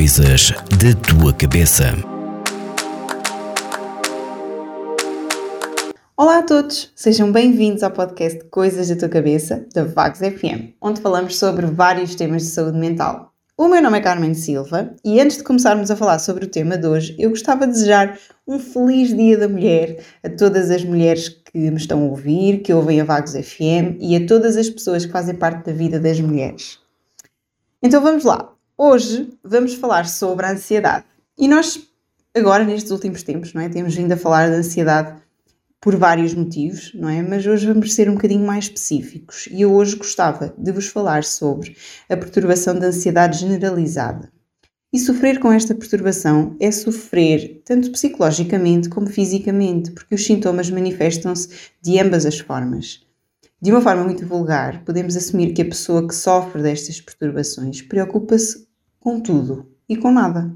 Coisas 0.00 0.52
da 0.80 0.94
tua 1.06 1.30
cabeça. 1.34 1.92
Olá 6.16 6.38
a 6.38 6.42
todos, 6.42 6.90
sejam 6.96 7.30
bem-vindos 7.30 7.82
ao 7.82 7.90
podcast 7.90 8.42
Coisas 8.44 8.88
da 8.88 8.96
tua 8.96 9.10
cabeça, 9.10 9.66
da 9.74 9.84
Vagos 9.84 10.20
FM, 10.20 10.72
onde 10.80 11.02
falamos 11.02 11.38
sobre 11.38 11.66
vários 11.66 12.14
temas 12.14 12.44
de 12.44 12.48
saúde 12.48 12.78
mental. 12.78 13.34
O 13.58 13.68
meu 13.68 13.82
nome 13.82 13.98
é 13.98 14.00
Carmen 14.00 14.32
Silva 14.32 14.94
e 15.04 15.20
antes 15.20 15.36
de 15.36 15.42
começarmos 15.42 15.90
a 15.90 15.96
falar 15.96 16.18
sobre 16.18 16.46
o 16.46 16.50
tema 16.50 16.78
de 16.78 16.86
hoje, 16.86 17.14
eu 17.18 17.28
gostava 17.28 17.66
de 17.66 17.74
desejar 17.74 18.18
um 18.48 18.58
feliz 18.58 19.14
Dia 19.14 19.36
da 19.36 19.48
Mulher 19.50 20.02
a 20.24 20.30
todas 20.30 20.70
as 20.70 20.82
mulheres 20.82 21.28
que 21.28 21.58
me 21.58 21.76
estão 21.76 22.00
a 22.00 22.06
ouvir, 22.06 22.62
que 22.62 22.72
ouvem 22.72 23.02
a 23.02 23.04
Vagos 23.04 23.32
FM 23.32 23.98
e 24.00 24.16
a 24.16 24.26
todas 24.26 24.56
as 24.56 24.70
pessoas 24.70 25.04
que 25.04 25.12
fazem 25.12 25.34
parte 25.34 25.66
da 25.66 25.72
vida 25.74 26.00
das 26.00 26.18
mulheres. 26.18 26.78
Então 27.82 28.00
vamos 28.00 28.24
lá. 28.24 28.50
Hoje 28.82 29.28
vamos 29.44 29.74
falar 29.74 30.08
sobre 30.08 30.46
a 30.46 30.52
ansiedade. 30.52 31.04
E 31.36 31.46
nós, 31.46 31.86
agora 32.34 32.64
nestes 32.64 32.90
últimos 32.90 33.22
tempos, 33.22 33.52
não 33.52 33.60
é? 33.60 33.68
Temos 33.68 33.94
vindo 33.94 34.10
a 34.10 34.16
falar 34.16 34.48
da 34.48 34.56
ansiedade 34.56 35.20
por 35.78 35.96
vários 35.96 36.32
motivos, 36.32 36.90
não 36.94 37.06
é? 37.06 37.20
Mas 37.20 37.46
hoje 37.46 37.66
vamos 37.66 37.92
ser 37.92 38.08
um 38.08 38.14
bocadinho 38.14 38.46
mais 38.46 38.64
específicos 38.64 39.46
e 39.50 39.60
eu 39.60 39.74
hoje 39.74 39.96
gostava 39.96 40.54
de 40.56 40.72
vos 40.72 40.86
falar 40.86 41.24
sobre 41.24 41.76
a 42.08 42.16
perturbação 42.16 42.78
da 42.78 42.86
ansiedade 42.86 43.40
generalizada. 43.40 44.32
E 44.90 44.98
sofrer 44.98 45.38
com 45.40 45.52
esta 45.52 45.74
perturbação 45.74 46.56
é 46.58 46.70
sofrer 46.70 47.60
tanto 47.66 47.92
psicologicamente 47.92 48.88
como 48.88 49.08
fisicamente, 49.08 49.90
porque 49.90 50.14
os 50.14 50.24
sintomas 50.24 50.70
manifestam-se 50.70 51.50
de 51.82 52.00
ambas 52.00 52.24
as 52.24 52.38
formas. 52.38 53.06
De 53.60 53.70
uma 53.70 53.82
forma 53.82 54.04
muito 54.04 54.26
vulgar, 54.26 54.82
podemos 54.86 55.14
assumir 55.18 55.52
que 55.52 55.60
a 55.60 55.66
pessoa 55.66 56.08
que 56.08 56.14
sofre 56.14 56.62
destas 56.62 56.98
perturbações 56.98 57.82
preocupa-se 57.82 58.69
com 59.00 59.18
tudo 59.18 59.66
e 59.88 59.96
com 59.96 60.12
nada. 60.12 60.54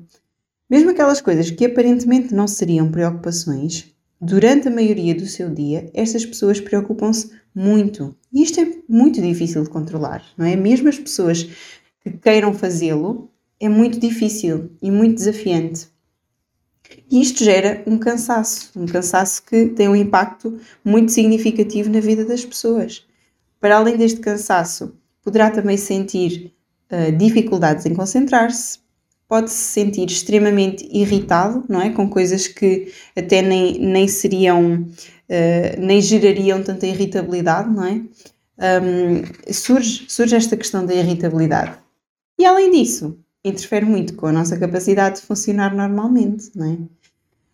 Mesmo 0.69 0.91
aquelas 0.91 1.21
coisas 1.21 1.51
que 1.51 1.65
aparentemente 1.65 2.35
não 2.35 2.47
seriam 2.47 2.91
preocupações, 2.91 3.93
durante 4.21 4.69
a 4.69 4.71
maioria 4.71 5.15
do 5.15 5.27
seu 5.27 5.53
dia, 5.53 5.91
estas 5.95 6.25
pessoas 6.25 6.61
preocupam-se 6.61 7.31
muito. 7.55 8.15
E 8.33 8.43
isto 8.43 8.61
é 8.61 8.69
muito 8.89 9.21
difícil 9.21 9.63
de 9.63 9.71
controlar, 9.71 10.23
não 10.37 10.47
é? 10.47 10.55
Mesmo 10.57 10.89
as 10.89 10.99
pessoas 10.99 11.49
que 12.03 12.11
queiram 12.13 12.53
fazê-lo, 12.53 13.31
é 13.59 13.69
muito 13.69 13.99
difícil 13.99 14.71
e 14.83 14.91
muito 14.91 15.17
desafiante. 15.17 15.89
E 17.11 17.21
isto 17.21 17.43
gera 17.43 17.83
um 17.87 17.99
cansaço, 17.99 18.71
um 18.77 18.87
cansaço 18.87 19.43
que 19.43 19.67
tem 19.69 19.89
um 19.89 19.97
impacto 19.97 20.59
muito 20.85 21.13
significativo 21.13 21.89
na 21.91 22.01
vida 22.01 22.25
das 22.25 22.45
pessoas. 22.45 23.07
Para 23.59 23.77
além 23.77 23.97
deste 23.97 24.21
cansaço, 24.21 24.95
poderá 25.23 25.51
também 25.51 25.77
sentir 25.77 26.55
dificuldades 27.17 27.87
em 27.87 27.95
concentrar-se, 27.95 28.79
pode-se 29.29 29.57
sentir 29.57 30.07
extremamente 30.07 30.89
irritado, 30.93 31.65
não 31.69 31.81
é? 31.81 31.91
Com 31.91 32.09
coisas 32.09 32.47
que 32.47 32.93
até 33.17 33.43
nem, 33.43 33.79
nem 33.79 34.07
seriam, 34.07 34.83
uh, 34.83 35.81
nem 35.81 36.01
gerariam 36.01 36.63
tanta 36.63 36.87
irritabilidade, 36.87 37.69
não 37.71 37.85
é? 37.85 38.03
Um, 38.57 39.53
surge, 39.53 40.05
surge 40.09 40.37
esta 40.37 40.57
questão 40.57 40.87
da 40.87 40.95
irritabilidade. 40.95 41.77
E 42.39 42.45
além 42.45 42.71
disso, 42.71 43.19
interfere 43.45 43.85
muito 43.85 44.15
com 44.15 44.27
a 44.27 44.33
nossa 44.33 44.57
capacidade 44.57 45.17
de 45.17 45.27
funcionar 45.27 45.75
normalmente, 45.75 46.51
não 46.55 46.67
é? 46.67 46.79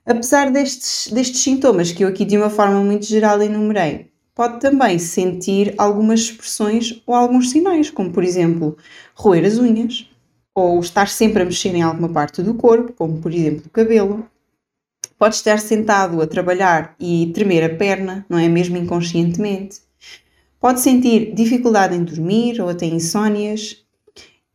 Apesar 0.04 0.50
destes, 0.50 1.10
destes 1.12 1.40
sintomas 1.40 1.92
que 1.92 2.04
eu 2.04 2.08
aqui 2.08 2.24
de 2.24 2.36
uma 2.36 2.50
forma 2.50 2.82
muito 2.82 3.06
geral 3.06 3.40
enumerei, 3.40 4.09
pode 4.34 4.60
também 4.60 4.98
sentir 4.98 5.74
algumas 5.76 6.20
expressões 6.20 7.02
ou 7.06 7.14
alguns 7.14 7.50
sinais, 7.50 7.90
como 7.90 8.12
por 8.12 8.24
exemplo 8.24 8.76
roer 9.14 9.44
as 9.44 9.58
unhas, 9.58 10.08
ou 10.54 10.80
estar 10.80 11.08
sempre 11.08 11.42
a 11.42 11.44
mexer 11.44 11.74
em 11.74 11.82
alguma 11.82 12.08
parte 12.08 12.42
do 12.42 12.54
corpo, 12.54 12.92
como 12.92 13.20
por 13.20 13.32
exemplo 13.32 13.64
o 13.66 13.70
cabelo. 13.70 14.26
Pode 15.18 15.34
estar 15.34 15.58
sentado 15.58 16.20
a 16.22 16.26
trabalhar 16.26 16.94
e 16.98 17.30
tremer 17.34 17.62
a 17.64 17.74
perna, 17.76 18.24
não 18.28 18.38
é 18.38 18.48
mesmo 18.48 18.76
inconscientemente. 18.76 19.80
Pode 20.58 20.80
sentir 20.80 21.34
dificuldade 21.34 21.94
em 21.94 22.04
dormir 22.04 22.60
ou 22.60 22.68
até 22.68 22.86
insónias, 22.86 23.84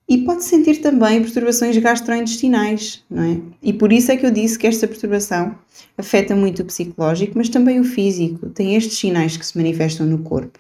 e 0.08 0.20
pode 0.20 0.44
sentir 0.44 0.82
também 0.82 1.22
perturbações 1.22 1.78
gastrointestinais, 1.78 3.04
não 3.10 3.24
é? 3.24 3.42
E 3.62 3.74
por 3.74 3.92
isso 3.92 4.12
é 4.12 4.18
que 4.18 4.26
eu 4.26 4.32
disse 4.32 4.58
que 4.58 4.68
esta 4.68 4.88
perturbação 4.88 5.58
afeta 5.98 6.36
muito 6.36 6.62
o 6.62 6.66
psicológico, 6.66 7.34
mas 7.36 7.50
também 7.50 7.80
o 7.80 7.84
físico. 7.84 8.50
Tem 8.50 8.76
estes 8.76 9.00
sinais 9.00 9.36
que 9.36 9.46
se 9.46 9.58
manifestam 9.58 10.06
no 10.06 10.20
corpo. 10.20 10.60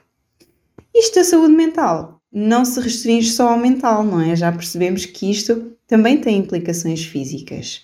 Isto 0.94 1.16
da 1.16 1.24
saúde 1.24 1.54
mental 1.54 2.20
não 2.32 2.66
se 2.66 2.80
restringe 2.80 3.32
só 3.32 3.50
ao 3.50 3.58
mental, 3.58 4.04
não 4.04 4.20
é? 4.20 4.36
Já 4.36 4.52
percebemos 4.52 5.06
que 5.06 5.30
isto 5.30 5.72
também 5.88 6.18
tem 6.18 6.38
implicações 6.38 7.06
físicas. 7.06 7.84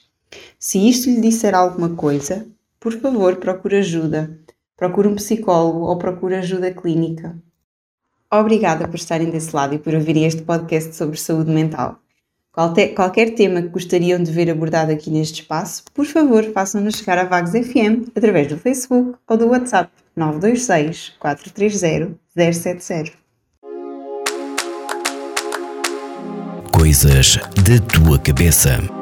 Se 0.58 0.78
isto 0.90 1.10
lhe 1.10 1.22
disser 1.22 1.54
alguma 1.54 1.90
coisa, 1.90 2.48
por 2.80 2.94
favor, 2.94 3.36
procure 3.36 3.78
ajuda. 3.78 4.40
Procure 4.76 5.08
um 5.08 5.16
psicólogo 5.16 5.86
ou 5.86 5.98
procure 5.98 6.36
ajuda 6.36 6.74
clínica. 6.74 7.38
Obrigada 8.34 8.88
por 8.88 8.96
estarem 8.96 9.30
desse 9.30 9.54
lado 9.54 9.76
e 9.76 9.80
por 9.80 9.94
ouvirem 9.94 10.26
este 10.26 10.42
podcast 10.42 10.96
sobre 10.96 11.20
saúde 11.20 11.52
mental. 11.52 12.00
Qualquer, 12.54 12.94
qualquer 12.94 13.36
tema 13.36 13.62
que 13.62 13.70
gostariam 13.70 14.22
de 14.22 14.32
ver 14.32 14.50
abordado 14.50 14.92
aqui 14.92 15.10
neste 15.10 15.42
espaço, 15.42 15.84
por 15.94 16.06
favor, 16.06 16.44
façam-nos 16.54 16.96
chegar 16.96 17.18
a 17.18 17.24
Vagos 17.24 17.52
FM 17.52 18.10
através 18.16 18.48
do 18.48 18.58
Facebook 18.58 19.16
ou 19.28 19.38
do 19.38 19.48
WhatsApp 19.48 19.90
926 20.16 21.14
430 21.20 22.18
070. 22.36 23.12
Coisas 26.74 27.36
da 27.36 27.80
tua 27.88 28.18
cabeça. 28.20 29.01